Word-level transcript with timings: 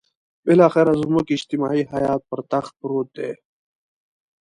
بالاخره 0.45 0.91
زموږ 1.01 1.25
اجتماعي 1.35 1.83
حيات 1.93 2.21
پر 2.29 2.39
تخت 2.51 2.71
پروت 2.79 3.07
دی. 3.17 3.31